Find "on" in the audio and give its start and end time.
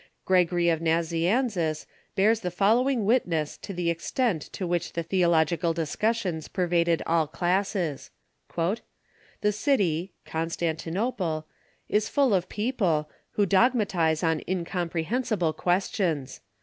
14.23-14.41